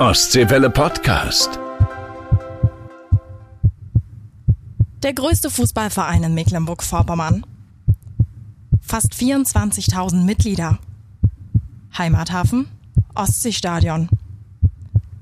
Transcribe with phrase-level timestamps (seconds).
[0.00, 1.58] Ostseewelle Podcast.
[5.02, 7.44] Der größte Fußballverein in Mecklenburg-Vorpommern.
[8.80, 10.78] Fast 24.000 Mitglieder.
[11.98, 12.68] Heimathafen,
[13.16, 14.08] Ostseestadion.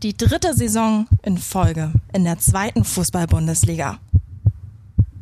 [0.02, 3.98] Die dritte Saison in Folge in der zweiten Fußball-Bundesliga.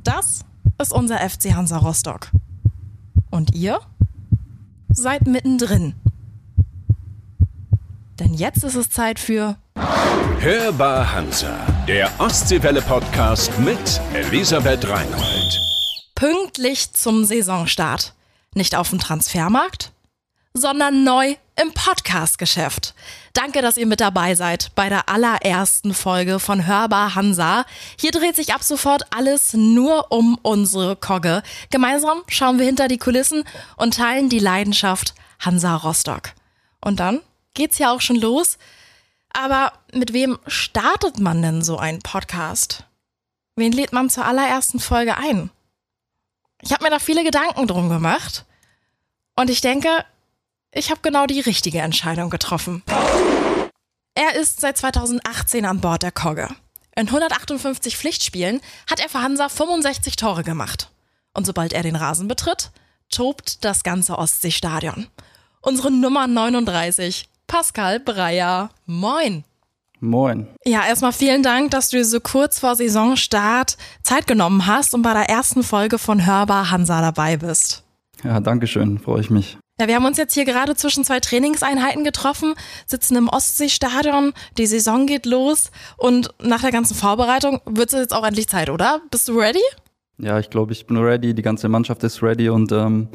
[0.03, 0.41] Das
[0.83, 2.33] ist unser FC Hansa Rostock.
[3.31, 3.79] Und ihr
[4.89, 5.95] seid mittendrin.
[8.21, 9.57] Denn jetzt ist es Zeit für
[10.39, 11.57] Hörbar Hansa,
[11.89, 15.61] der Ostseewelle Podcast mit Elisabeth Reinhold.
[16.15, 18.15] pünktlich zum Saisonstart.
[18.55, 19.91] Nicht auf dem Transfermarkt,
[20.53, 22.95] sondern neu im Podcast-Geschäft.
[23.33, 27.65] Danke, dass ihr mit dabei seid bei der allerersten Folge von Hörbar Hansa.
[27.99, 31.43] Hier dreht sich ab sofort alles nur um unsere Kogge.
[31.71, 33.43] Gemeinsam schauen wir hinter die Kulissen
[33.77, 36.31] und teilen die Leidenschaft Hansa Rostock.
[36.81, 37.21] Und dann
[37.55, 38.59] geht's ja auch schon los.
[39.33, 42.85] Aber mit wem startet man denn so einen Podcast?
[43.57, 45.51] Wen lädt man zur allerersten Folge ein?
[46.63, 48.45] Ich habe mir da viele Gedanken drum gemacht
[49.37, 50.05] und ich denke,
[50.73, 52.83] ich habe genau die richtige Entscheidung getroffen.
[54.15, 56.49] Er ist seit 2018 an Bord der Kogge.
[56.97, 60.91] In 158 Pflichtspielen hat er für Hansa 65 Tore gemacht.
[61.33, 62.71] Und sobald er den Rasen betritt,
[63.11, 65.09] tobt das ganze Ostseestadion.
[65.61, 68.71] Unsere Nummer 39, Pascal Breyer.
[68.87, 69.45] Moin.
[70.01, 70.49] Moin.
[70.67, 75.03] Ja, erstmal vielen Dank, dass du dir so kurz vor Saisonstart Zeit genommen hast und
[75.03, 77.85] bei der ersten Folge von Hörbar Hansa dabei bist.
[78.23, 79.59] Ja, danke schön, freue ich mich.
[79.81, 82.55] Ja, wir haben uns jetzt hier gerade zwischen zwei Trainingseinheiten getroffen,
[82.87, 88.15] sitzen im Ostseestadion, die Saison geht los und nach der ganzen Vorbereitung wird es jetzt
[88.15, 89.01] auch endlich Zeit, oder?
[89.11, 89.63] Bist du ready?
[90.19, 93.09] Ja, ich glaube, ich bin ready, die ganze Mannschaft ist ready und ähm,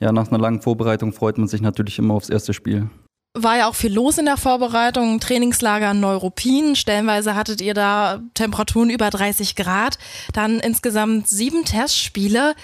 [0.00, 2.90] ja, nach einer langen Vorbereitung freut man sich natürlich immer aufs erste Spiel.
[3.34, 8.20] War ja auch viel los in der Vorbereitung, Trainingslager in Neuruppin, stellenweise hattet ihr da
[8.34, 9.96] Temperaturen über 30 Grad,
[10.34, 12.54] dann insgesamt sieben Testspiele.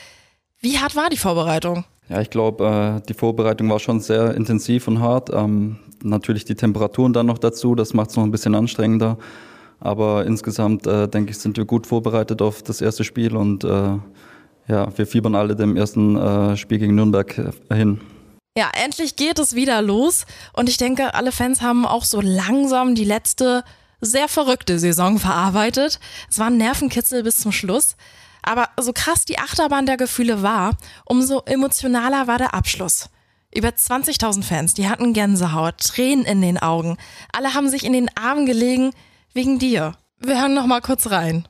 [0.61, 1.85] Wie hart war die Vorbereitung?
[2.11, 5.31] Ja, ich glaube, äh, die Vorbereitung war schon sehr intensiv und hart.
[5.33, 9.17] Ähm, natürlich die Temperaturen dann noch dazu, das macht es noch ein bisschen anstrengender.
[9.81, 13.97] Aber insgesamt, äh, denke ich, sind wir gut vorbereitet auf das erste Spiel und äh,
[14.69, 18.03] ja, wir fiebern alle dem ersten Spiel gegen Nürnberg hin.
[18.59, 22.97] Ja, endlich geht es wieder los und ich denke, alle Fans haben auch so langsam
[22.97, 23.63] die letzte
[24.01, 26.01] sehr verrückte Saison verarbeitet.
[26.29, 27.95] Es war ein Nervenkitzel bis zum Schluss.
[28.43, 33.11] Aber so krass die Achterbahn der Gefühle war, umso emotionaler war der Abschluss.
[33.55, 36.97] Über 20.000 Fans, die hatten Gänsehaut, Tränen in den Augen.
[37.33, 38.91] Alle haben sich in den Arm gelegen
[39.35, 39.95] wegen dir.
[40.19, 41.47] Wir hören noch mal kurz rein.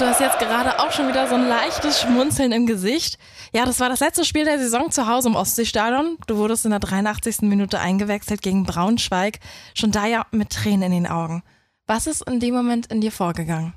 [0.00, 3.18] Du hast jetzt gerade auch schon wieder so ein leichtes Schmunzeln im Gesicht.
[3.52, 6.16] Ja, das war das letzte Spiel der Saison zu Hause im Ostseestadion.
[6.26, 7.42] Du wurdest in der 83.
[7.42, 9.40] Minute eingewechselt gegen Braunschweig.
[9.74, 11.42] Schon da ja mit Tränen in den Augen.
[11.86, 13.74] Was ist in dem Moment in dir vorgegangen?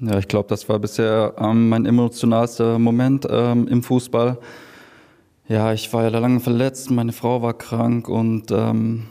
[0.00, 4.36] Ja, ich glaube, das war bisher ähm, mein emotionalster Moment ähm, im Fußball.
[5.48, 9.06] Ja, ich war ja lange verletzt, meine Frau war krank und ähm,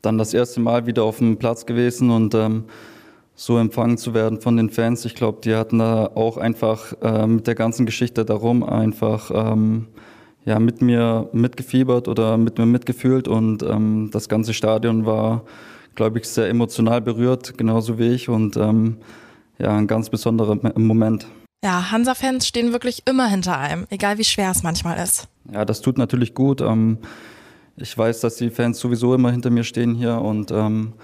[0.00, 2.64] dann das erste Mal wieder auf dem Platz gewesen und ähm,
[3.40, 5.04] so empfangen zu werden von den Fans.
[5.04, 9.86] Ich glaube, die hatten da auch einfach äh, mit der ganzen Geschichte darum einfach ähm,
[10.44, 15.44] ja, mit mir mitgefiebert oder mit mir mitgefühlt und ähm, das ganze Stadion war,
[15.94, 18.96] glaube ich, sehr emotional berührt, genauso wie ich und ähm,
[19.58, 21.28] ja, ein ganz besonderer Me- Moment.
[21.64, 25.28] Ja, Hansa-Fans stehen wirklich immer hinter einem, egal wie schwer es manchmal ist.
[25.52, 26.60] Ja, das tut natürlich gut.
[26.60, 26.98] Ähm,
[27.76, 30.94] ich weiß, dass die Fans sowieso immer hinter mir stehen hier und ähm,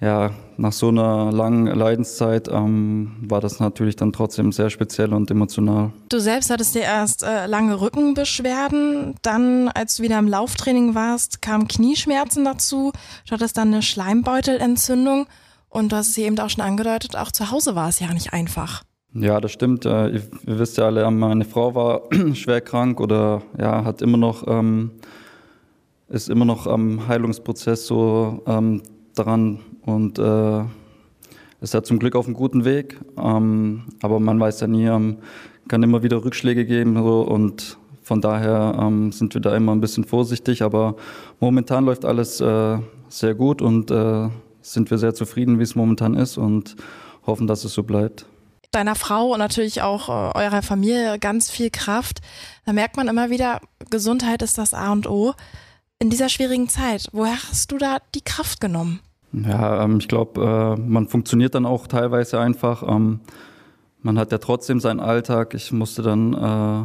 [0.00, 5.30] ja, nach so einer langen Leidenszeit ähm, war das natürlich dann trotzdem sehr speziell und
[5.30, 5.92] emotional.
[6.08, 11.42] Du selbst hattest dir erst äh, lange Rückenbeschwerden, dann, als du wieder im Lauftraining warst,
[11.42, 12.92] kamen Knieschmerzen dazu,
[13.26, 15.26] du hattest dann eine Schleimbeutelentzündung
[15.68, 18.32] und du hast es eben auch schon angedeutet, auch zu Hause war es ja nicht
[18.32, 18.82] einfach.
[19.14, 19.86] Ja, das stimmt.
[19.86, 22.02] Äh, ihr, ihr wisst ja alle, meine Frau war
[22.34, 24.90] schwer krank oder ja, hat immer noch, ähm,
[26.08, 28.82] ist immer noch am Heilungsprozess so ähm,
[29.14, 30.64] dran und äh,
[31.60, 33.00] ist ja zum Glück auf einem guten Weg.
[33.16, 35.18] Ähm, aber man weiß ja nie, ähm,
[35.68, 39.80] kann immer wieder Rückschläge geben so, und von daher ähm, sind wir da immer ein
[39.80, 40.62] bisschen vorsichtig.
[40.62, 40.96] Aber
[41.40, 42.78] momentan läuft alles äh,
[43.08, 44.28] sehr gut und äh,
[44.60, 46.76] sind wir sehr zufrieden, wie es momentan ist und
[47.26, 48.26] hoffen, dass es so bleibt
[48.74, 52.20] deiner Frau und natürlich auch äh, eurer Familie ganz viel Kraft.
[52.66, 53.60] Da merkt man immer wieder,
[53.90, 55.34] Gesundheit ist das A und O.
[55.98, 59.00] in dieser schwierigen Zeit, woher hast du da die Kraft genommen?
[59.42, 62.82] Ja, ähm, ich glaube, äh, man funktioniert dann auch teilweise einfach.
[62.86, 63.20] Ähm,
[64.02, 65.54] man hat ja trotzdem seinen Alltag.
[65.54, 66.84] Ich musste dann äh,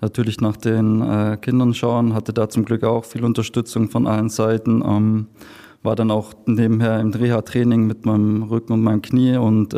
[0.00, 4.28] natürlich nach den äh, Kindern schauen, hatte da zum Glück auch viel Unterstützung von allen
[4.28, 4.82] Seiten.
[4.84, 5.28] Ähm,
[5.82, 9.74] war dann auch nebenher im Reha-Training mit meinem Rücken und meinem Knie und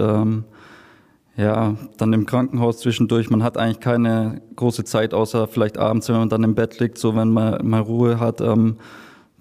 [1.37, 3.29] ja, dann im Krankenhaus zwischendurch.
[3.29, 6.97] Man hat eigentlich keine große Zeit, außer vielleicht abends, wenn man dann im Bett liegt,
[6.97, 8.79] so wenn man mal Ruhe hat, ähm,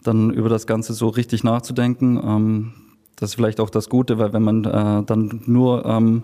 [0.03, 2.19] dann über das Ganze so richtig nachzudenken.
[2.23, 2.73] Ähm,
[3.15, 6.23] das ist vielleicht auch das Gute, weil wenn man äh, dann nur ähm,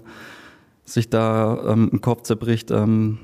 [0.85, 3.17] sich da ähm, im Kopf zerbricht, ähm,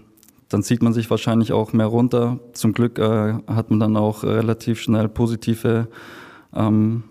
[0.49, 2.39] dann zieht man sich wahrscheinlich auch mehr runter.
[2.53, 5.87] Zum Glück äh, hat man dann auch relativ schnell positive
[6.53, 7.03] ähm,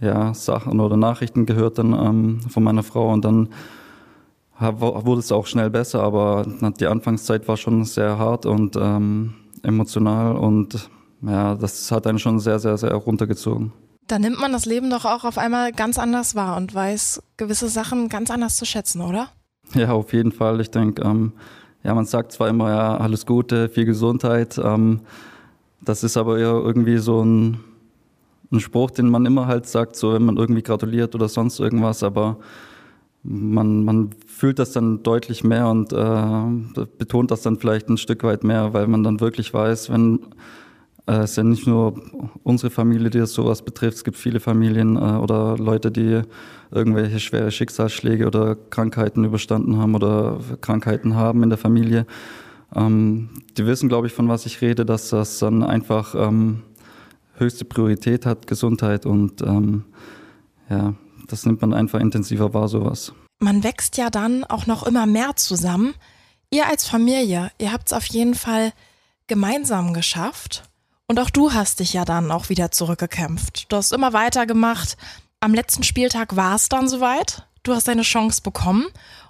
[0.00, 3.48] ja, Sachen oder Nachrichten gehört dann ähm, von meiner Frau und dann
[4.56, 6.44] hab, wurde es auch schnell besser, aber
[6.80, 10.90] die Anfangszeit war schon sehr hart und ähm, emotional und
[11.22, 13.72] ja, das hat einen schon sehr, sehr, sehr runtergezogen.
[14.06, 17.68] Da nimmt man das Leben doch auch auf einmal ganz anders wahr und weiß gewisse
[17.68, 19.28] Sachen ganz anders zu schätzen, oder?
[19.74, 20.60] Ja, auf jeden Fall.
[20.60, 21.32] Ich denke, ähm,
[21.82, 24.58] ja, man sagt zwar immer, ja, alles Gute, viel Gesundheit.
[24.62, 25.00] Ähm,
[25.80, 27.60] das ist aber eher irgendwie so ein,
[28.50, 32.02] ein Spruch, den man immer halt sagt, so wenn man irgendwie gratuliert oder sonst irgendwas,
[32.02, 32.38] aber
[33.22, 38.22] man, man fühlt das dann deutlich mehr und äh, betont das dann vielleicht ein Stück
[38.22, 40.20] weit mehr, weil man dann wirklich weiß, wenn
[41.16, 42.00] es ist ja nicht nur
[42.42, 43.96] unsere Familie, die sowas betrifft.
[43.96, 46.22] Es gibt viele Familien äh, oder Leute, die
[46.70, 52.06] irgendwelche schwere Schicksalsschläge oder Krankheiten überstanden haben oder Krankheiten haben in der Familie.
[52.74, 56.62] Ähm, die wissen, glaube ich, von was ich rede, dass das dann einfach ähm,
[57.36, 59.84] höchste Priorität hat, Gesundheit und ähm,
[60.68, 60.94] ja,
[61.26, 63.12] das nimmt man einfach intensiver wahr, sowas.
[63.40, 65.94] Man wächst ja dann auch noch immer mehr zusammen.
[66.50, 68.72] Ihr als Familie, ihr habt es auf jeden Fall
[69.26, 70.67] gemeinsam geschafft.
[71.10, 73.72] Und auch du hast dich ja dann auch wieder zurückgekämpft.
[73.72, 74.98] Du hast immer weitergemacht.
[75.40, 77.46] Am letzten Spieltag war es dann soweit.
[77.62, 78.86] Du hast deine Chance bekommen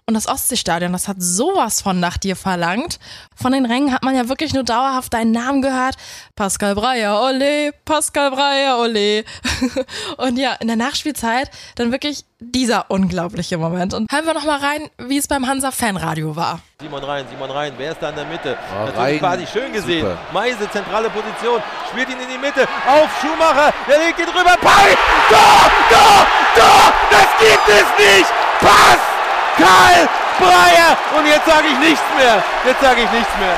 [0.09, 2.99] und das Ostseestadion, das hat sowas von nach dir verlangt.
[3.37, 5.97] Von den Rängen hat man ja wirklich nur dauerhaft deinen Namen gehört.
[6.35, 9.25] Pascal Breyer, ole, Pascal Breyer, ole.
[10.17, 13.93] und ja, in der Nachspielzeit dann wirklich dieser unglaubliche Moment.
[13.93, 16.61] Und hören wir nochmal rein, wie es beim Hansa Fanradio war.
[16.81, 17.75] Simon rein, Simon rein.
[17.77, 18.57] Wer ist da in der Mitte?
[18.73, 20.07] Oh, Natürlich quasi schön gesehen.
[20.07, 20.19] Super.
[20.33, 21.61] Meise, zentrale Position.
[21.91, 22.67] Spielt ihn in die Mitte.
[22.87, 23.75] Auf Schumacher.
[23.87, 24.57] Der legt ihn drüber.
[24.59, 24.97] Pai!
[25.29, 25.71] Tor!
[25.91, 26.27] Tor!
[26.57, 26.95] Tor!
[27.11, 28.33] Das gibt es nicht!
[28.61, 29.18] Pass!
[29.59, 30.09] Karl
[30.39, 30.97] Breyer.
[31.19, 32.43] Und jetzt sage ich nichts mehr.
[32.65, 33.57] Jetzt sage ich nichts mehr.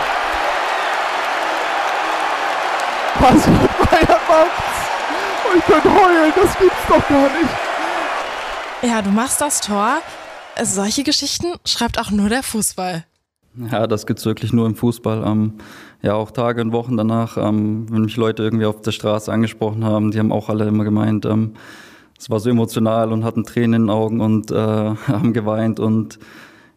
[3.19, 4.71] Pascal Breyer macht's.
[5.51, 6.33] Und ich kann heulen.
[6.35, 7.51] Das gibt's doch gar nicht.
[8.83, 9.99] Ja, du machst das Tor.
[10.63, 13.05] Solche Geschichten schreibt auch nur der Fußball.
[13.71, 15.25] Ja, das gibt's wirklich nur im Fußball.
[15.27, 15.55] Ähm,
[16.03, 19.85] ja, auch Tage und Wochen danach, ähm, wenn mich Leute irgendwie auf der Straße angesprochen
[19.85, 21.55] haben, die haben auch alle immer gemeint, ähm,
[22.21, 25.81] es war so emotional und hatten Tränen in den Augen und äh, haben geweint.
[25.81, 26.19] Und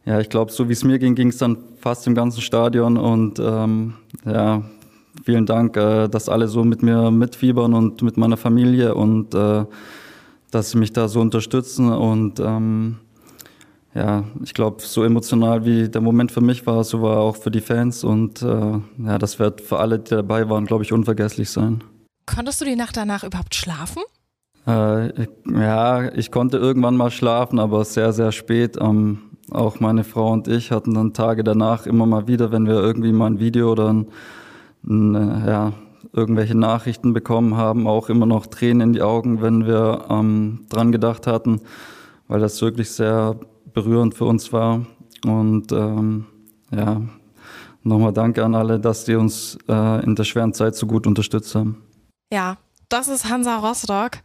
[0.06, 2.98] ja, ich glaube, so wie es mir ging, ging es dann fast im ganzen Stadion.
[2.98, 3.96] Und ähm,
[4.26, 4.64] ja,
[5.26, 9.66] vielen Dank, äh, dass alle so mit mir mitfiebern und mit meiner Familie und äh,
[10.50, 11.92] dass sie mich da so unterstützen.
[11.92, 13.00] Und ähm,
[13.94, 17.52] ja, ich glaube, so emotional wie der Moment für mich war, so war auch für
[17.52, 18.06] die Fans.
[18.06, 21.84] Und äh, ja, das wird für alle, die dabei waren, glaube ich, unvergesslich sein.
[22.26, 24.04] Konntest du die Nacht danach überhaupt schlafen?
[24.66, 28.78] Äh, ja, ich konnte irgendwann mal schlafen, aber sehr, sehr spät.
[28.80, 29.20] Ähm,
[29.52, 33.12] auch meine Frau und ich hatten dann Tage danach immer mal wieder, wenn wir irgendwie
[33.12, 34.08] mal ein Video oder ein,
[34.88, 35.74] ein, äh, ja,
[36.12, 40.92] irgendwelche Nachrichten bekommen haben, auch immer noch Tränen in die Augen, wenn wir ähm, dran
[40.92, 41.62] gedacht hatten,
[42.28, 43.36] weil das wirklich sehr
[43.74, 44.86] berührend für uns war.
[45.26, 46.26] Und ähm,
[46.72, 47.02] ja,
[47.82, 51.56] nochmal danke an alle, dass die uns äh, in der schweren Zeit so gut unterstützt
[51.56, 51.84] haben.
[52.32, 52.58] Ja,
[52.90, 54.20] das ist Hansa Rostock.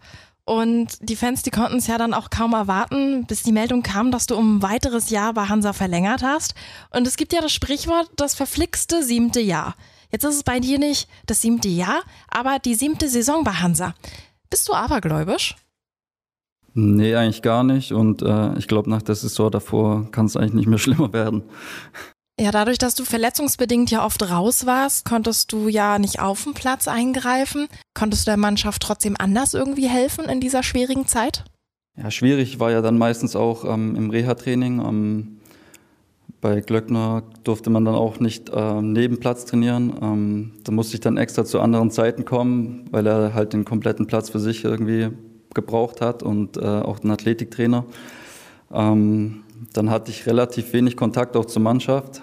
[0.48, 4.10] Und die Fans, die konnten es ja dann auch kaum erwarten, bis die Meldung kam,
[4.10, 6.54] dass du um ein weiteres Jahr bei Hansa verlängert hast.
[6.88, 9.74] Und es gibt ja das Sprichwort, das verflixte siebte Jahr.
[10.10, 13.94] Jetzt ist es bei dir nicht das siebte Jahr, aber die siebte Saison bei Hansa.
[14.48, 15.54] Bist du abergläubisch?
[16.72, 17.92] Nee, eigentlich gar nicht.
[17.92, 21.42] Und äh, ich glaube, nach der Saison davor kann es eigentlich nicht mehr schlimmer werden.
[22.40, 26.54] Ja, dadurch, dass du verletzungsbedingt ja oft raus warst, konntest du ja nicht auf dem
[26.54, 27.68] Platz eingreifen.
[27.98, 31.42] Konntest du der Mannschaft trotzdem anders irgendwie helfen in dieser schwierigen Zeit?
[31.96, 34.78] Ja, schwierig war ja dann meistens auch ähm, im Reha-Training.
[34.78, 35.38] Ähm,
[36.40, 39.92] bei Glöckner durfte man dann auch nicht ähm, neben Platz trainieren.
[40.00, 44.06] Ähm, da musste ich dann extra zu anderen Zeiten kommen, weil er halt den kompletten
[44.06, 45.08] Platz für sich irgendwie
[45.52, 47.84] gebraucht hat und äh, auch den Athletiktrainer.
[48.72, 52.22] Ähm, dann hatte ich relativ wenig Kontakt auch zur Mannschaft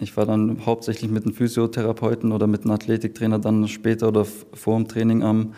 [0.00, 4.76] Ich war dann hauptsächlich mit einem Physiotherapeuten oder mit einem Athletiktrainer dann später oder vor
[4.76, 5.54] dem Training am,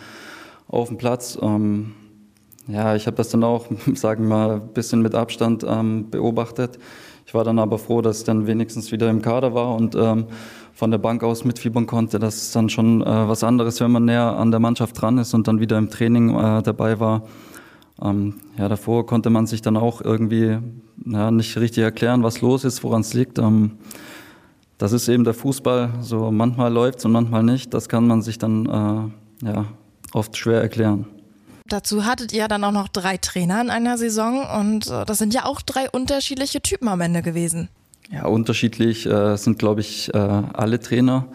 [0.68, 1.38] auf dem Platz.
[1.40, 1.94] Ähm,
[2.68, 6.78] ja, ich habe das dann auch, sagen wir mal, ein bisschen mit Abstand ähm, beobachtet.
[7.24, 10.26] Ich war dann aber froh, dass ich dann wenigstens wieder im Kader war und ähm,
[10.74, 12.18] von der Bank aus mitfiebern konnte.
[12.18, 15.32] Das ist dann schon äh, was anderes, wenn man näher an der Mannschaft dran ist
[15.34, 17.22] und dann wieder im Training äh, dabei war.
[18.02, 20.58] Ähm, ja, davor konnte man sich dann auch irgendwie
[21.06, 23.38] ja, nicht richtig erklären, was los ist, woran es liegt.
[23.38, 23.72] Ähm,
[24.78, 25.94] das ist eben der Fußball.
[26.00, 27.72] So manchmal läuft es und manchmal nicht.
[27.72, 29.64] Das kann man sich dann äh, ja,
[30.12, 31.06] oft schwer erklären.
[31.68, 35.34] Dazu hattet ihr dann auch noch drei Trainer in einer Saison und äh, das sind
[35.34, 37.68] ja auch drei unterschiedliche Typen am Ende gewesen.
[38.10, 41.26] Ja, unterschiedlich äh, sind, glaube ich, äh, alle Trainer.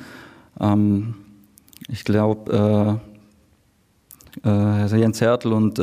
[0.59, 1.15] Ähm,
[1.89, 2.99] ich glaube,
[4.45, 5.79] äh, äh, Jens Hertel und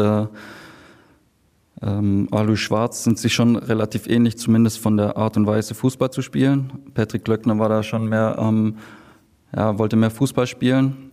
[1.83, 6.11] ähm, Alu Schwarz sind sich schon relativ ähnlich, zumindest von der Art und Weise Fußball
[6.11, 6.73] zu spielen.
[6.95, 8.77] Patrick Glöckner war da schon mehr, ähm,
[9.55, 11.11] ja, wollte mehr Fußball spielen.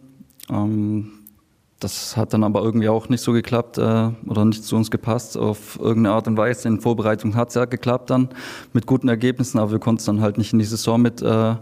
[0.49, 1.11] Ähm,
[1.79, 5.37] das hat dann aber irgendwie auch nicht so geklappt äh, oder nicht zu uns gepasst
[5.37, 6.67] auf irgendeine Art und Weise.
[6.67, 8.29] In Vorbereitung hat es ja geklappt dann
[8.73, 11.55] mit guten Ergebnissen, aber wir konnten es dann halt nicht in die Saison mit äh,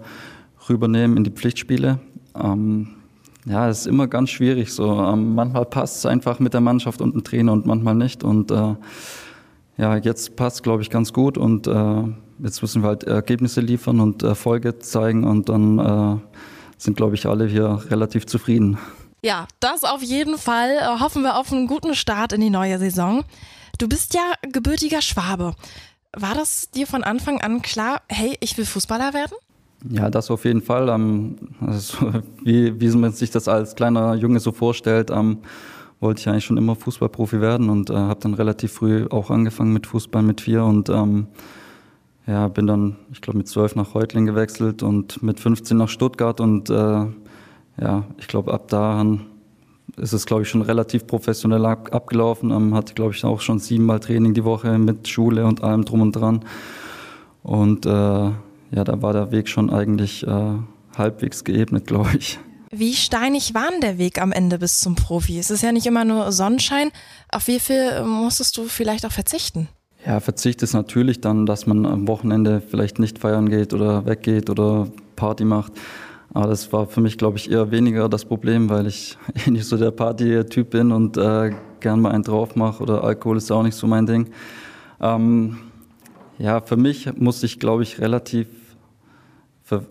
[0.69, 1.99] rübernehmen in die Pflichtspiele.
[2.41, 3.02] Ähm,
[3.45, 4.71] ja, es ist immer ganz schwierig.
[4.73, 8.23] So, ähm, manchmal passt es einfach mit der Mannschaft und dem Trainer und manchmal nicht.
[8.23, 8.75] Und äh,
[9.77, 12.03] ja, jetzt passt es, glaube ich, ganz gut und äh,
[12.39, 16.39] jetzt müssen wir halt Ergebnisse liefern und Erfolge zeigen und dann äh,
[16.77, 18.77] sind, glaube ich, alle hier relativ zufrieden.
[19.23, 20.71] Ja, das auf jeden Fall.
[20.71, 23.23] Äh, hoffen wir auf einen guten Start in die neue Saison.
[23.79, 25.55] Du bist ja gebürtiger Schwabe.
[26.15, 29.33] War das dir von Anfang an klar, hey, ich will Fußballer werden?
[29.89, 30.89] Ja, das auf jeden Fall.
[30.89, 32.13] Ähm, also,
[32.43, 35.39] wie, wie man sich das als kleiner Junge so vorstellt, ähm,
[35.99, 39.73] wollte ich eigentlich schon immer Fußballprofi werden und äh, habe dann relativ früh auch angefangen
[39.73, 41.27] mit Fußball mit vier und ähm,
[42.27, 46.39] ja, bin dann, ich glaube, mit zwölf nach Reutling gewechselt und mit 15 nach Stuttgart
[46.39, 47.05] und äh,
[47.81, 49.21] ja, ich glaube, ab daran
[49.97, 52.51] ist es, glaube ich, schon relativ professionell ab, abgelaufen.
[52.51, 56.01] Ähm, hatte, glaube ich, auch schon siebenmal Training die Woche mit Schule und allem drum
[56.01, 56.45] und dran.
[57.43, 58.31] Und äh,
[58.73, 60.55] ja, da war der Weg schon eigentlich äh,
[60.97, 62.39] halbwegs geebnet, glaube ich.
[62.71, 65.37] Wie steinig war denn der Weg am Ende bis zum Profi?
[65.37, 66.89] Es ist ja nicht immer nur Sonnenschein.
[67.31, 69.69] Auf wie viel musstest du vielleicht auch verzichten?
[70.05, 74.49] Ja, Verzicht ist natürlich dann, dass man am Wochenende vielleicht nicht feiern geht oder weggeht
[74.49, 75.73] oder Party macht.
[76.33, 79.65] Aber das war für mich, glaube ich, eher weniger das Problem, weil ich eh nicht
[79.65, 83.61] so der Party-Typ bin und äh, gern mal einen drauf mache oder Alkohol ist auch
[83.61, 84.31] nicht so mein Ding.
[84.99, 85.59] Ähm,
[86.39, 88.47] ja, für mich musste ich, glaube ich, relativ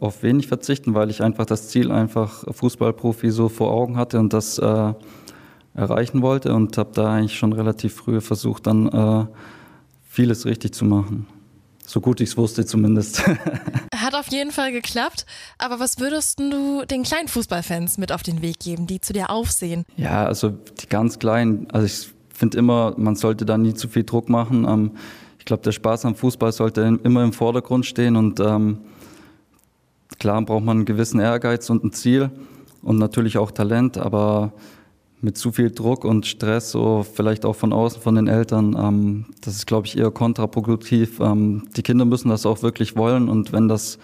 [0.00, 4.32] auf wenig verzichten, weil ich einfach das Ziel einfach Fußballprofi so vor Augen hatte und
[4.32, 4.94] das äh,
[5.74, 9.26] erreichen wollte und habe da eigentlich schon relativ früh versucht, dann äh,
[10.08, 11.26] vieles richtig zu machen.
[11.84, 13.26] So gut ich es wusste zumindest.
[13.94, 15.26] Hat auf jeden Fall geklappt.
[15.58, 19.30] Aber was würdest du den kleinen Fußballfans mit auf den Weg geben, die zu dir
[19.30, 19.84] aufsehen?
[19.96, 21.70] Ja, also die ganz Kleinen.
[21.70, 24.64] Also ich finde immer, man sollte da nie zu viel Druck machen.
[24.66, 24.92] Ähm,
[25.38, 28.16] ich glaube, der Spaß am Fußball sollte immer im Vordergrund stehen.
[28.16, 28.78] Und ähm,
[30.23, 32.31] klar braucht man einen gewissen Ehrgeiz und ein Ziel
[32.81, 33.99] und natürlich auch Talent.
[33.99, 34.52] Aber
[35.21, 39.25] mit zu viel Druck und Stress, so vielleicht auch von außen von den Eltern, ähm,
[39.41, 41.19] das ist, glaube ich, eher kontraproduktiv.
[41.19, 43.99] Ähm, die Kinder müssen das auch wirklich wollen und wenn das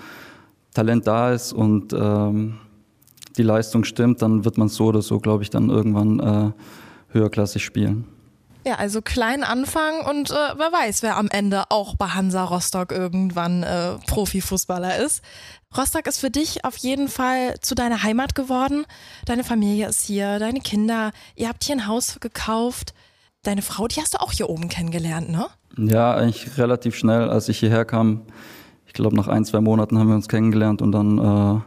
[0.75, 2.55] Talent da ist und ähm,
[3.37, 6.51] die Leistung stimmt, dann wird man so oder so, glaube ich, dann irgendwann äh,
[7.11, 8.07] höherklassig spielen.
[8.69, 12.93] Ja, also klein anfangen und äh, wer weiß, wer am Ende auch bei Hansa Rostock
[12.93, 15.23] irgendwann äh, Profifußballer ist.
[15.75, 18.85] Rostock ist für dich auf jeden Fall zu deiner Heimat geworden.
[19.25, 22.93] Deine Familie ist hier, deine Kinder, ihr habt hier ein Haus gekauft.
[23.43, 25.47] Deine Frau, die hast du auch hier oben kennengelernt, ne?
[25.79, 28.27] Ja, eigentlich relativ schnell, als ich hierher kam.
[28.85, 31.61] Ich glaube, nach ein, zwei Monaten haben wir uns kennengelernt und dann äh,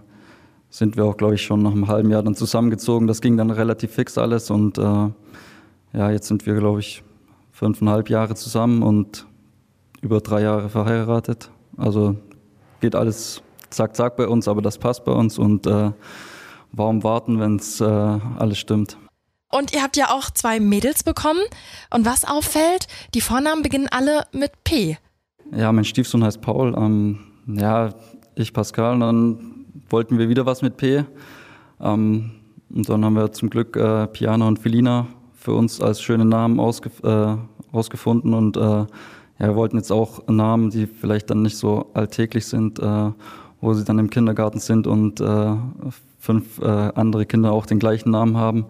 [0.69, 3.07] sind wir auch, glaube ich, schon nach einem halben Jahr dann zusammengezogen.
[3.07, 5.09] Das ging dann relativ fix alles und äh,
[5.93, 7.03] ja, jetzt sind wir, glaube ich,
[7.51, 9.25] fünfeinhalb Jahre zusammen und
[10.01, 11.51] über drei Jahre verheiratet.
[11.77, 12.15] Also
[12.79, 15.91] geht alles zack, zack bei uns, aber das passt bei uns und äh,
[16.71, 18.97] warum warten, wenn es äh, alles stimmt.
[19.51, 21.41] Und ihr habt ja auch zwei Mädels bekommen.
[21.93, 24.97] Und was auffällt, die Vornamen beginnen alle mit P.
[25.53, 26.73] Ja, mein Stiefsohn heißt Paul.
[26.77, 27.89] Ähm, ja,
[28.35, 28.93] ich Pascal.
[28.93, 31.03] Und dann wollten wir wieder was mit P.
[31.81, 32.31] Ähm,
[32.73, 35.07] und dann haben wir zum Glück äh, Piana und Felina
[35.41, 37.35] für uns als schöne Namen ausgef äh,
[37.71, 38.33] ausgefunden.
[38.33, 38.87] Und äh, ja,
[39.39, 43.11] wir wollten jetzt auch Namen, die vielleicht dann nicht so alltäglich sind, äh,
[43.59, 45.55] wo sie dann im Kindergarten sind und äh,
[46.19, 48.65] fünf äh, andere Kinder auch den gleichen Namen haben,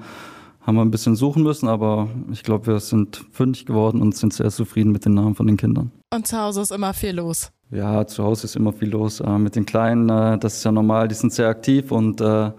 [0.62, 4.34] haben wir ein bisschen suchen müssen, aber ich glaube, wir sind fündig geworden und sind
[4.34, 5.92] sehr zufrieden mit den Namen von den Kindern.
[6.14, 7.52] Und zu Hause ist immer viel los.
[7.72, 9.20] Ja, zu Hause ist immer viel los.
[9.20, 12.52] Äh, mit den Kleinen, äh, das ist ja normal, die sind sehr aktiv und äh,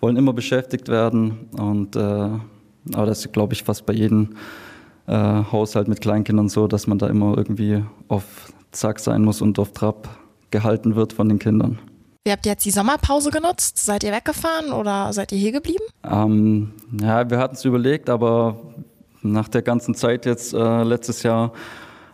[0.00, 1.48] wollen immer beschäftigt werden.
[1.58, 1.96] Und,
[2.94, 4.36] aber das ist, glaube ich, fast bei jedem
[5.06, 9.58] äh, Haushalt mit Kleinkindern so, dass man da immer irgendwie auf Zack sein muss und
[9.58, 10.08] auf Trab
[10.50, 11.78] gehalten wird von den Kindern.
[12.24, 13.78] Wie habt ihr jetzt die Sommerpause genutzt?
[13.78, 15.84] Seid ihr weggefahren oder seid ihr hier geblieben?
[16.04, 18.58] Ähm, ja, wir hatten es überlegt, aber
[19.22, 21.52] nach der ganzen Zeit jetzt äh, letztes Jahr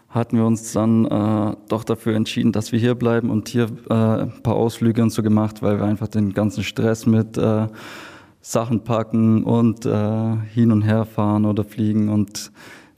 [0.08, 3.94] hatten wir uns dann äh, doch dafür entschieden, dass wir hier bleiben und hier äh,
[3.94, 7.66] ein paar Ausflüge und so gemacht, weil wir einfach den ganzen Stress mit äh,
[8.44, 12.52] Sachen packen und äh, hin und her fahren oder fliegen und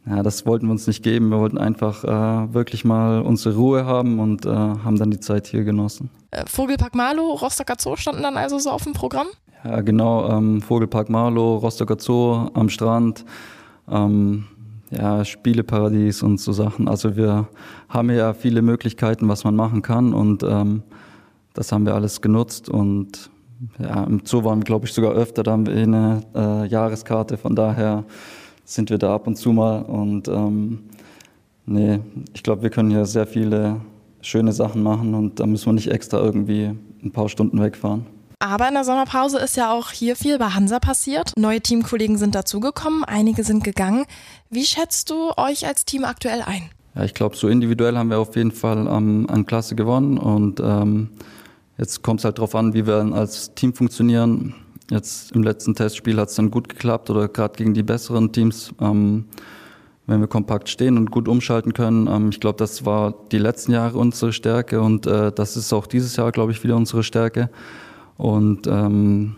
[0.05, 1.31] ja, das wollten wir uns nicht geben.
[1.31, 5.47] Wir wollten einfach äh, wirklich mal unsere Ruhe haben und äh, haben dann die Zeit
[5.47, 6.11] hier genossen.
[6.33, 9.29] Äh, Vogelpark Marlow, Rostocker Zoo standen dann also so auf dem Programm?
[9.65, 10.29] Ja, genau.
[10.31, 13.25] Ähm, Vogelpark Marlow, Rostocker Zoo am Strand.
[13.89, 14.47] Ähm,
[14.91, 16.89] ja, Spieleparadies und so Sachen.
[16.89, 17.49] Also wir
[17.89, 20.83] haben ja viele Möglichkeiten, was man machen kann und ähm,
[21.55, 23.31] das haben wir alles genutzt und
[23.79, 27.37] ja, im Zoo waren wir, glaube ich, sogar öfter, da haben wir eine äh, Jahreskarte,
[27.37, 28.05] von daher
[28.65, 30.81] sind wir da ab und zu mal und ähm,
[31.67, 32.01] nee,
[32.35, 33.81] ich glaube, wir können hier sehr viele
[34.21, 36.73] schöne Sachen machen und da müssen wir nicht extra irgendwie
[37.03, 38.07] ein paar Stunden wegfahren.
[38.39, 41.33] Aber in der Sommerpause ist ja auch hier viel bei Hansa passiert.
[41.39, 44.05] Neue Teamkollegen sind dazugekommen, einige sind gegangen.
[44.51, 46.69] Wie schätzt du euch als Team aktuell ein?
[46.95, 50.61] Ja, ich glaube, so individuell haben wir auf jeden Fall ähm, an Klasse gewonnen und
[50.61, 51.11] ähm,
[51.79, 54.55] jetzt kommt es halt darauf an, wie wir als Team funktionieren.
[54.91, 58.73] Jetzt im letzten Testspiel hat es dann gut geklappt oder gerade gegen die besseren Teams.
[58.81, 59.27] Ähm,
[60.07, 62.07] wenn wir kompakt stehen und gut umschalten können.
[62.07, 65.87] Ähm, ich glaube, das war die letzten Jahre unsere Stärke und äh, das ist auch
[65.87, 67.51] dieses Jahr, glaube ich, wieder unsere Stärke.
[68.17, 69.37] Und ähm,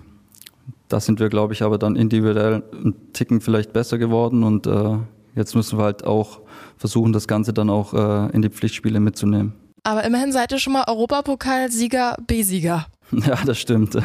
[0.89, 4.99] da sind wir, glaube ich, aber dann individuell einen Ticken vielleicht besser geworden und äh,
[5.35, 6.41] jetzt müssen wir halt auch
[6.77, 9.53] versuchen, das Ganze dann auch äh, in die Pflichtspiele mitzunehmen.
[9.85, 12.87] Aber immerhin seid ihr schon mal Europapokalsieger, B-Sieger.
[13.11, 13.97] Ja, das stimmt.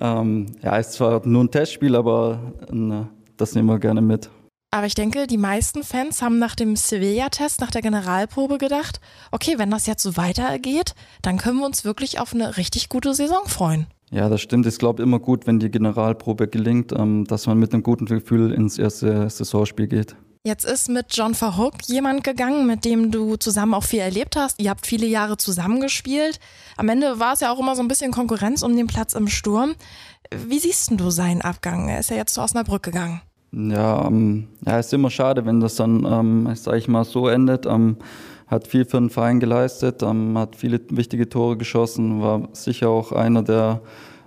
[0.00, 3.04] ähm, ja, ist zwar nur ein Testspiel, aber äh,
[3.36, 4.28] das nehmen wir gerne mit.
[4.74, 9.54] Aber ich denke, die meisten Fans haben nach dem Sevilla-Test, nach der Generalprobe gedacht, okay,
[9.56, 13.46] wenn das jetzt so weitergeht, dann können wir uns wirklich auf eine richtig gute Saison
[13.46, 13.86] freuen.
[14.10, 14.66] Ja, das stimmt.
[14.66, 18.52] Ich glaube immer gut, wenn die Generalprobe gelingt, ähm, dass man mit einem guten Gefühl
[18.52, 20.16] ins erste Saisonspiel geht.
[20.46, 24.60] Jetzt ist mit John Verhoek jemand gegangen, mit dem du zusammen auch viel erlebt hast.
[24.60, 26.38] Ihr habt viele Jahre zusammengespielt.
[26.76, 29.28] Am Ende war es ja auch immer so ein bisschen Konkurrenz um den Platz im
[29.28, 29.74] Sturm.
[30.30, 31.88] Wie siehst du seinen Abgang?
[31.88, 33.22] Er ist ja jetzt zu Osnabrück gegangen.
[33.52, 37.64] Ja, ähm, ja, ist immer schade, wenn das dann, ähm, sag ich mal, so endet.
[37.64, 37.96] Ähm,
[38.46, 43.12] hat viel für den Verein geleistet, ähm, hat viele wichtige Tore geschossen, war sicher auch
[43.12, 43.80] einer der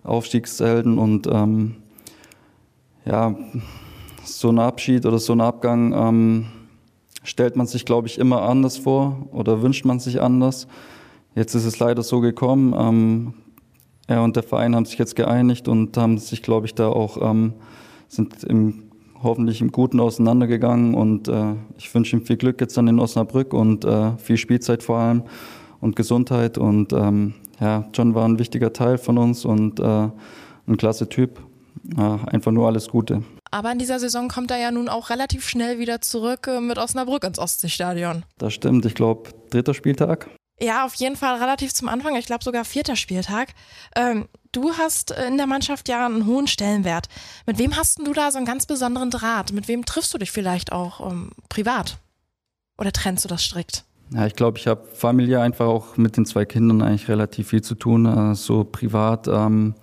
[0.03, 1.75] Aufstiegshelden und ähm,
[3.05, 3.35] ja,
[4.27, 6.45] so ein Abschied oder so ein Abgang ähm,
[7.23, 10.67] stellt man sich, glaube ich, immer anders vor oder wünscht man sich anders.
[11.35, 12.73] Jetzt ist es leider so gekommen.
[12.77, 13.33] Ähm,
[14.07, 17.21] er und der Verein haben sich jetzt geeinigt und haben sich, glaube ich, da auch
[17.21, 17.53] ähm,
[18.07, 18.83] sind im
[19.21, 23.51] hoffentlich im Guten auseinandergegangen und äh, ich wünsche ihm viel Glück jetzt dann in Osnabrück
[23.51, 25.23] und äh, viel Spielzeit vor allem
[25.81, 30.09] und Gesundheit und ähm, ja, John war ein wichtiger Teil von uns und äh,
[30.67, 31.39] ein klasse Typ.
[31.95, 33.23] Einfach nur alles Gute.
[33.51, 36.77] Aber in dieser Saison kommt er ja nun auch relativ schnell wieder zurück äh, mit
[36.77, 38.23] Osnabrück ins Ostseestadion.
[38.37, 40.29] Das stimmt, ich glaube, dritter Spieltag.
[40.59, 42.15] Ja, auf jeden Fall relativ zum Anfang.
[42.15, 43.49] Ich glaube sogar vierter Spieltag.
[43.95, 47.09] Ähm, du hast in der Mannschaft ja einen hohen Stellenwert.
[47.45, 49.53] Mit wem hast du da so einen ganz besonderen Draht?
[49.53, 51.99] Mit wem triffst du dich vielleicht auch ähm, privat?
[52.79, 53.83] Oder trennst du das strikt?
[54.11, 57.61] Ja, ich glaube, ich habe familiär einfach auch mit den zwei Kindern eigentlich relativ viel
[57.61, 58.05] zu tun.
[58.05, 59.75] Äh, so privat ähm,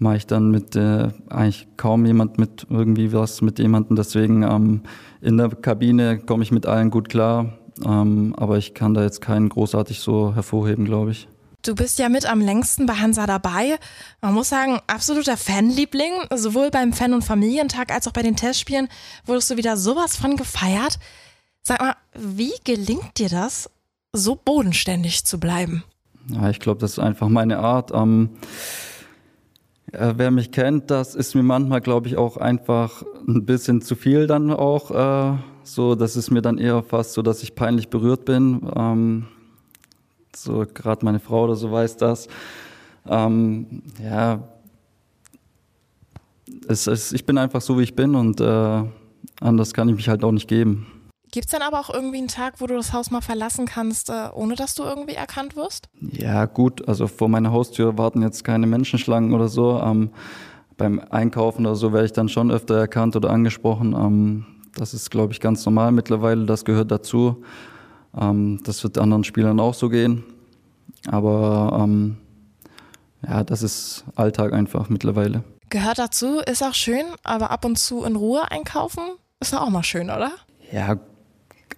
[0.00, 3.96] mache ich dann mit äh, eigentlich kaum jemand mit irgendwie was mit jemandem.
[3.96, 4.82] Deswegen ähm,
[5.20, 7.58] in der Kabine komme ich mit allen gut klar.
[7.84, 11.28] Ähm, aber ich kann da jetzt keinen großartig so hervorheben, glaube ich.
[11.62, 13.78] Du bist ja mit am längsten bei Hansa dabei.
[14.22, 16.12] Man muss sagen, absoluter Fanliebling.
[16.34, 18.88] Sowohl beim Fan- und Familientag als auch bei den Testspielen
[19.26, 20.98] wurdest du wieder sowas von gefeiert.
[21.62, 23.68] Sag mal, wie gelingt dir das,
[24.14, 25.84] so bodenständig zu bleiben?
[26.28, 27.90] Ja, ich glaube, das ist einfach meine Art.
[27.92, 28.30] Ähm,
[29.92, 33.96] äh, wer mich kennt, das ist mir manchmal, glaube ich, auch einfach ein bisschen zu
[33.96, 34.90] viel dann auch.
[34.90, 38.68] Äh, so, das ist mir dann eher fast so, dass ich peinlich berührt bin.
[38.76, 39.26] Ähm,
[40.34, 42.28] so gerade meine Frau oder so weiß das.
[43.08, 44.42] Ähm, ja,
[46.68, 48.82] es, es, ich bin einfach so, wie ich bin und äh,
[49.40, 50.86] anders kann ich mich halt auch nicht geben.
[51.30, 54.10] Gibt es dann aber auch irgendwie einen Tag, wo du das Haus mal verlassen kannst,
[54.10, 55.88] äh, ohne dass du irgendwie erkannt wirst?
[56.00, 56.88] Ja, gut.
[56.88, 59.80] Also vor meiner Haustür warten jetzt keine Menschenschlangen oder so.
[59.80, 60.10] Ähm,
[60.76, 63.92] beim Einkaufen oder so werde ich dann schon öfter erkannt oder angesprochen.
[63.94, 66.46] Ähm, das ist, glaube ich, ganz normal mittlerweile.
[66.46, 67.44] Das gehört dazu.
[68.18, 70.24] Ähm, das wird anderen Spielern auch so gehen.
[71.06, 72.16] Aber ähm,
[73.26, 75.44] ja, das ist Alltag einfach mittlerweile.
[75.68, 79.02] Gehört dazu, ist auch schön, aber ab und zu in Ruhe einkaufen
[79.38, 80.32] ist auch mal schön, oder?
[80.72, 80.96] Ja,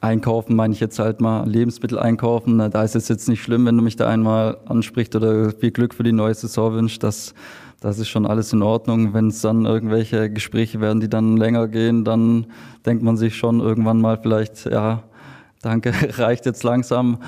[0.03, 2.59] einkaufen meine ich jetzt halt mal Lebensmittel einkaufen.
[2.59, 5.95] Da ist es jetzt nicht schlimm, wenn du mich da einmal ansprichst oder viel Glück
[5.95, 7.03] für die neue Saison wünschst.
[7.03, 7.35] Das,
[7.81, 9.15] das ist schon alles in Ordnung.
[9.15, 12.47] Wenn es dann irgendwelche Gespräche werden, die dann länger gehen, dann
[12.85, 15.05] denkt man sich schon irgendwann mal vielleicht, ja,
[15.63, 17.19] danke, reicht jetzt langsam.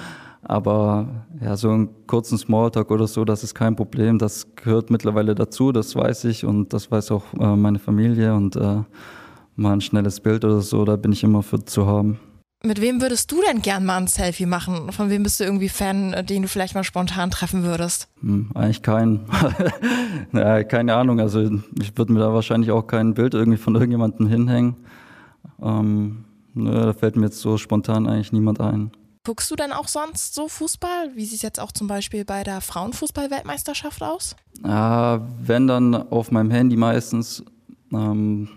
[0.42, 1.08] Aber
[1.40, 4.18] ja, so einen kurzen Smalltalk oder so, das ist kein Problem.
[4.18, 8.56] Das gehört mittlerweile dazu, das weiß ich und das weiß auch äh, meine Familie und
[8.56, 8.82] äh,
[9.56, 12.18] mal ein schnelles Bild oder so, da bin ich immer für zu haben.
[12.64, 14.90] Mit wem würdest du denn gern mal ein Selfie machen?
[14.90, 18.08] Von wem bist du irgendwie Fan, den du vielleicht mal spontan treffen würdest?
[18.20, 19.26] Hm, eigentlich keinen.
[20.32, 21.20] ja, keine Ahnung.
[21.20, 21.42] Also
[21.78, 24.76] ich würde mir da wahrscheinlich auch kein Bild irgendwie von irgendjemandem hinhängen.
[25.60, 26.24] Ähm,
[26.54, 28.92] nö, da fällt mir jetzt so spontan eigentlich niemand ein.
[29.24, 31.10] Guckst du dann auch sonst so Fußball?
[31.14, 34.36] Wie sieht es jetzt auch zum Beispiel bei der Frauenfußball-Weltmeisterschaft aus?
[34.64, 37.44] Ja, wenn dann auf meinem Handy meistens.
[37.92, 38.48] Ähm,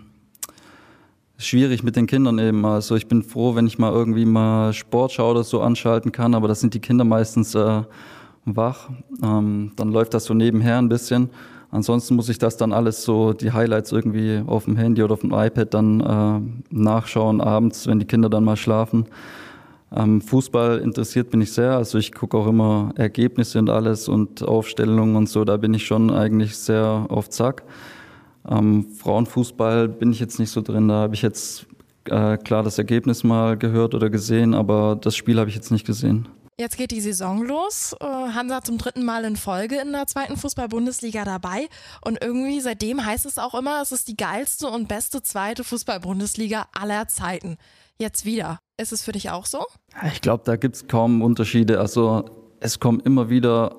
[1.38, 2.64] schwierig mit den Kindern eben.
[2.66, 6.48] Also ich bin froh, wenn ich mal irgendwie mal Sportschau oder so anschalten kann, aber
[6.48, 7.82] das sind die Kinder meistens äh,
[8.44, 8.90] wach.
[9.22, 11.30] Ähm, dann läuft das so nebenher ein bisschen.
[11.70, 15.20] Ansonsten muss ich das dann alles so, die Highlights irgendwie auf dem Handy oder auf
[15.20, 19.06] dem iPad dann äh, nachschauen abends, wenn die Kinder dann mal schlafen.
[19.94, 24.42] Ähm, Fußball interessiert bin ich sehr, also ich gucke auch immer Ergebnisse und alles und
[24.42, 27.62] Aufstellungen und so, da bin ich schon eigentlich sehr auf Zack.
[28.48, 30.88] Ähm, Frauenfußball bin ich jetzt nicht so drin.
[30.88, 31.66] Da habe ich jetzt
[32.06, 35.86] äh, klar das Ergebnis mal gehört oder gesehen, aber das Spiel habe ich jetzt nicht
[35.86, 36.28] gesehen.
[36.60, 37.94] Jetzt geht die Saison los.
[38.00, 41.68] Äh, Hansa zum dritten Mal in Folge in der zweiten Fußball-Bundesliga dabei.
[42.04, 46.66] Und irgendwie seitdem heißt es auch immer, es ist die geilste und beste zweite Fußball-Bundesliga
[46.72, 47.58] aller Zeiten.
[48.00, 48.58] Jetzt wieder.
[48.76, 49.64] Ist es für dich auch so?
[50.12, 51.78] Ich glaube, da gibt es kaum Unterschiede.
[51.78, 52.24] Also
[52.58, 53.76] es kommen immer wieder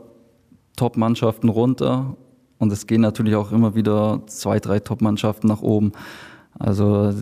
[0.77, 2.15] Top-Mannschaften runter
[2.59, 5.93] und es gehen natürlich auch immer wieder zwei, drei Top-Mannschaften nach oben.
[6.57, 7.13] Also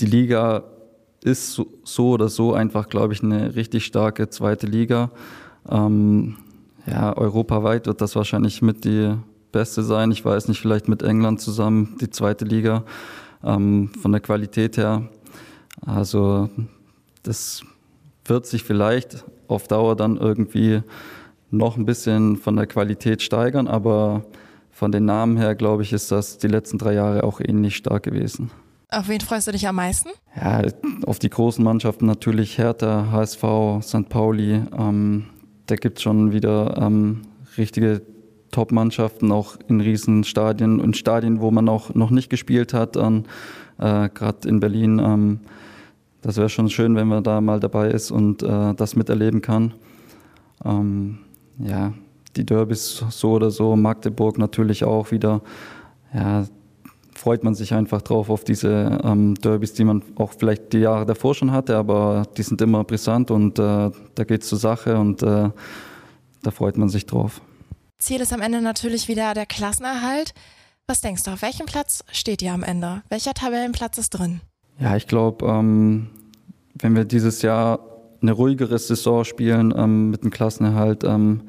[0.00, 0.64] die Liga
[1.22, 5.10] ist so, oder so einfach, glaube ich, eine richtig starke zweite Liga.
[5.70, 6.36] Ähm,
[6.86, 9.14] ja, europaweit wird das wahrscheinlich mit die
[9.52, 10.10] beste sein.
[10.10, 12.82] Ich weiß nicht, vielleicht mit England zusammen die zweite Liga
[13.42, 15.08] ähm, von der Qualität her.
[15.86, 16.50] Also
[17.22, 17.62] das
[18.24, 20.82] wird sich vielleicht auf Dauer dann irgendwie
[21.50, 24.24] noch ein bisschen von der Qualität steigern, aber
[24.74, 28.02] von den Namen her, glaube ich, ist das die letzten drei Jahre auch ähnlich stark
[28.02, 28.50] gewesen.
[28.90, 30.10] Auf wen freust du dich am meisten?
[30.36, 30.62] Ja,
[31.06, 33.44] auf die großen Mannschaften natürlich Hertha, HSV,
[33.82, 34.08] St.
[34.08, 34.62] Pauli.
[34.76, 35.26] Ähm,
[35.66, 37.22] da gibt es schon wieder ähm,
[37.56, 38.02] richtige
[38.50, 43.22] Top-Mannschaften, auch in Riesenstadien und Stadien, wo man auch noch nicht gespielt hat, äh,
[43.78, 44.98] gerade in Berlin.
[44.98, 45.40] Ähm,
[46.20, 49.72] das wäre schon schön, wenn man da mal dabei ist und äh, das miterleben kann.
[50.64, 51.18] Ähm,
[51.58, 51.92] ja,
[52.36, 55.42] die Derbys so oder so, Magdeburg natürlich auch wieder.
[56.12, 56.44] Ja,
[57.14, 61.06] freut man sich einfach drauf auf diese ähm, Derbys, die man auch vielleicht die Jahre
[61.06, 64.98] davor schon hatte, aber die sind immer brisant und äh, da geht es zur Sache
[64.98, 65.50] und äh,
[66.42, 67.40] da freut man sich drauf.
[67.98, 70.34] Ziel ist am Ende natürlich wieder der Klassenerhalt.
[70.86, 73.02] Was denkst du, auf welchem Platz steht ihr am Ende?
[73.08, 74.42] Welcher Tabellenplatz ist drin?
[74.78, 76.10] Ja, ich glaube, ähm,
[76.74, 77.80] wenn wir dieses Jahr
[78.20, 81.42] eine ruhigere Saison spielen ähm, mit dem Klassenerhalt, ähm,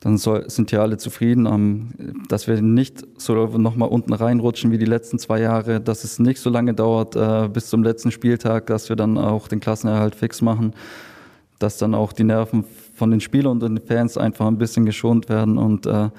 [0.00, 1.88] dann soll, sind ja alle zufrieden, ähm,
[2.28, 6.40] dass wir nicht so nochmal unten reinrutschen wie die letzten zwei Jahre, dass es nicht
[6.40, 10.40] so lange dauert äh, bis zum letzten Spieltag, dass wir dann auch den Klassenerhalt fix
[10.40, 10.74] machen,
[11.58, 15.28] dass dann auch die Nerven von den Spielern und den Fans einfach ein bisschen geschont
[15.28, 16.10] werden und äh,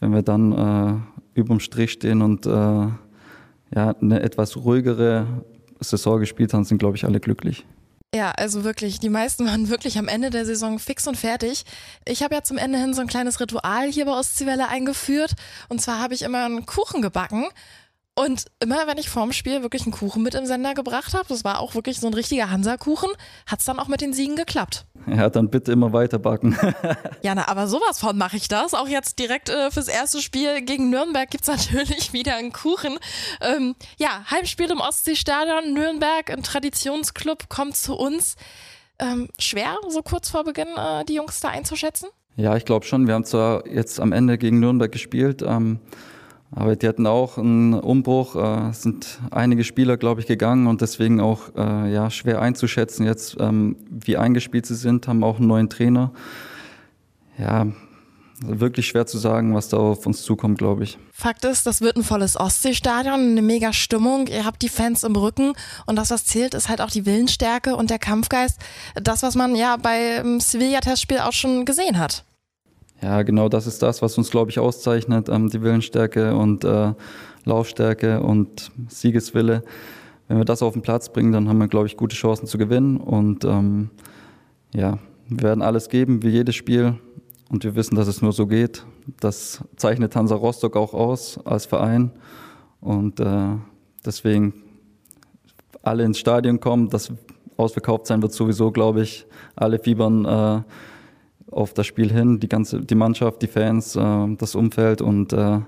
[0.00, 5.26] wenn wir dann äh, überm Strich stehen und äh, ja, eine etwas ruhigere
[5.80, 7.64] Saison gespielt haben, sind, glaube ich, alle glücklich.
[8.14, 11.64] Ja, also wirklich, die meisten waren wirklich am Ende der Saison fix und fertig.
[12.04, 15.32] Ich habe ja zum Ende hin so ein kleines Ritual hier bei Ostseewelle eingeführt.
[15.68, 17.46] Und zwar habe ich immer einen Kuchen gebacken
[18.14, 21.44] und immer, wenn ich vorm Spiel wirklich einen Kuchen mit im Sender gebracht habe, das
[21.44, 23.08] war auch wirklich so ein richtiger Hansa-Kuchen,
[23.46, 24.84] hat es dann auch mit den Siegen geklappt.
[25.06, 26.56] Ja, dann bitte immer weiter backen.
[27.22, 28.74] ja, na, aber sowas von mache ich das.
[28.74, 32.98] Auch jetzt direkt äh, fürs erste Spiel gegen Nürnberg gibt es natürlich wieder einen Kuchen.
[33.40, 38.36] Ähm, ja, Heimspiel im Ostseestadion, Nürnberg, ein Traditionsclub, kommt zu uns.
[38.98, 42.10] Ähm, schwer, so kurz vor Beginn äh, die Jungs da einzuschätzen?
[42.36, 43.06] Ja, ich glaube schon.
[43.06, 45.40] Wir haben zwar jetzt am Ende gegen Nürnberg gespielt.
[45.40, 45.80] Ähm
[46.54, 51.20] aber die hatten auch einen Umbruch, äh, sind einige Spieler, glaube ich, gegangen und deswegen
[51.20, 55.70] auch äh, ja, schwer einzuschätzen jetzt, ähm, wie eingespielt sie sind, haben auch einen neuen
[55.70, 56.12] Trainer.
[57.38, 57.66] Ja,
[58.44, 60.98] wirklich schwer zu sagen, was da auf uns zukommt, glaube ich.
[61.12, 64.26] Fakt ist, das wird ein volles Ostseestadion, eine mega Stimmung.
[64.26, 65.54] Ihr habt die Fans im Rücken
[65.86, 68.58] und das, was zählt, ist halt auch die Willensstärke und der Kampfgeist.
[68.94, 72.24] Das, was man ja beim Sevilla-Testspiel auch schon gesehen hat.
[73.02, 75.28] Ja, genau das ist das, was uns, glaube ich, auszeichnet.
[75.28, 76.92] Ähm, die Willensstärke und äh,
[77.44, 79.64] Laufstärke und Siegeswille.
[80.28, 82.58] Wenn wir das auf den Platz bringen, dann haben wir, glaube ich, gute Chancen zu
[82.58, 82.98] gewinnen.
[82.98, 83.90] Und ähm,
[84.72, 86.94] ja, wir werden alles geben, wie jedes Spiel.
[87.50, 88.86] Und wir wissen, dass es nur so geht.
[89.18, 92.12] Das zeichnet Hansa Rostock auch aus als Verein.
[92.80, 93.56] Und äh,
[94.06, 94.54] deswegen
[95.82, 96.88] alle ins Stadion kommen.
[96.88, 97.12] Das
[97.56, 99.26] ausverkauft sein wird sowieso, glaube ich.
[99.56, 100.62] Alle fiebern äh,
[101.52, 105.60] auf das Spiel hin, die ganze, die Mannschaft, die Fans, äh, das Umfeld und äh,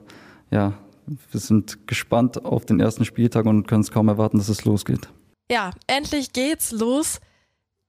[0.51, 0.73] ja,
[1.07, 5.09] wir sind gespannt auf den ersten Spieltag und können es kaum erwarten, dass es losgeht.
[5.51, 7.21] Ja, endlich geht's los.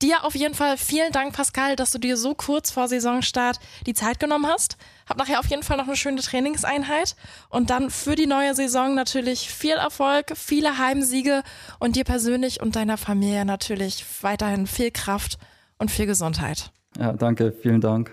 [0.02, 3.94] Dir auf jeden Fall vielen Dank, Pascal, dass du dir so kurz vor Saisonstart die
[3.94, 4.76] Zeit genommen hast.
[5.08, 7.16] Hab nachher auf jeden Fall noch eine schöne Trainingseinheit
[7.50, 11.44] und dann für die neue Saison natürlich viel Erfolg, viele Heimsiege
[11.80, 15.38] und dir persönlich und deiner Familie natürlich weiterhin viel Kraft
[15.78, 16.72] und viel Gesundheit.
[17.00, 18.12] Ja, danke, vielen Dank.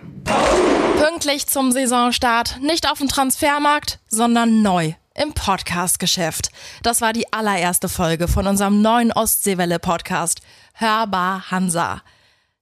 [0.99, 6.51] Pünktlich zum Saisonstart, nicht auf dem Transfermarkt, sondern neu im Podcast-Geschäft.
[6.83, 10.41] Das war die allererste Folge von unserem neuen Ostseewelle-Podcast
[10.75, 12.03] Hörbar Hansa.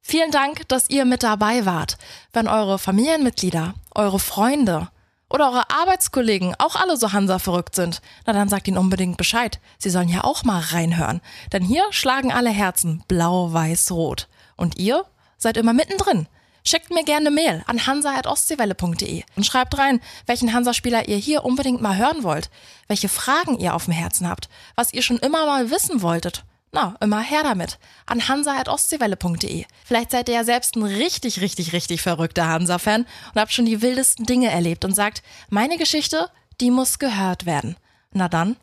[0.02, 1.96] Vielen Dank, dass ihr mit dabei wart.
[2.32, 4.88] Wenn eure Familienmitglieder, eure Freunde
[5.28, 9.60] oder eure Arbeitskollegen auch alle so Hansa verrückt sind, na dann sagt ihnen unbedingt Bescheid.
[9.78, 11.20] Sie sollen ja auch mal reinhören.
[11.52, 14.28] Denn hier schlagen alle Herzen blau, weiß, rot.
[14.56, 15.04] Und ihr
[15.40, 16.28] seid immer mittendrin.
[16.62, 21.80] Schickt mir gerne eine Mail an hansa.ostseewelle.de und schreibt rein, welchen Hansa-Spieler ihr hier unbedingt
[21.80, 22.50] mal hören wollt,
[22.86, 26.44] welche Fragen ihr auf dem Herzen habt, was ihr schon immer mal wissen wolltet.
[26.72, 27.78] Na, immer her damit.
[28.06, 29.64] An hansa.ostseewelle.de.
[29.84, 33.82] Vielleicht seid ihr ja selbst ein richtig, richtig, richtig verrückter Hansa-Fan und habt schon die
[33.82, 37.76] wildesten Dinge erlebt und sagt, meine Geschichte, die muss gehört werden.
[38.12, 38.56] Na dann,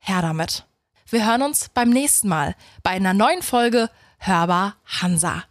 [0.00, 0.64] her damit.
[1.08, 5.44] Wir hören uns beim nächsten Mal bei einer neuen Folge Hörbar Hansa.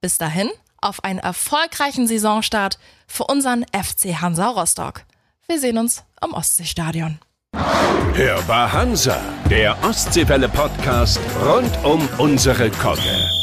[0.00, 5.04] Bis dahin auf einen erfolgreichen Saisonstart für unseren FC Hansa Rostock.
[5.48, 7.18] Wir sehen uns am Ostseestadion.
[8.14, 13.35] Hörbar Hansa, der Ostseewelle-Podcast rund um unsere Kogge.